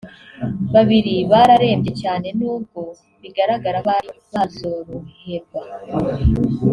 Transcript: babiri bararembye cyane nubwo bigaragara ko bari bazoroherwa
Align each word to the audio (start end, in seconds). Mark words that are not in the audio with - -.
babiri 0.73 1.13
bararembye 1.31 1.91
cyane 2.01 2.27
nubwo 2.39 2.81
bigaragara 3.21 3.77
ko 3.81 3.85
bari 3.87 4.09
bazoroherwa 4.33 5.61